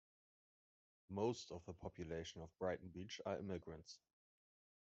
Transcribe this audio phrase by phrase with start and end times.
[1.11, 3.99] Most of the population of Brighton Beach are immigrants.